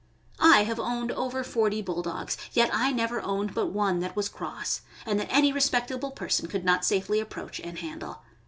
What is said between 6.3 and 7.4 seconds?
could not safely